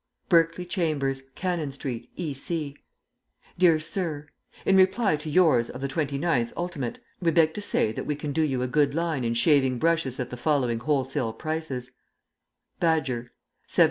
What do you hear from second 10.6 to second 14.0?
wholesale prices: Badger 70s.